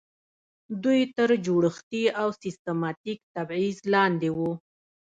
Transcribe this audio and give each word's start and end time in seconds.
دوی 0.83 1.01
تر 1.15 1.29
جوړښتي 1.45 2.03
او 2.21 2.27
سیستماتیک 2.41 3.19
تبعیض 3.35 3.77
لاندې 3.93 4.29
وو. 4.37 4.51